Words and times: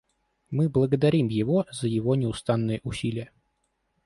Мы 0.49 0.67
благодарим 0.67 1.27
его 1.27 1.67
за 1.71 1.87
его 1.87 2.15
неустанные 2.15 2.79
усилия. 2.83 3.29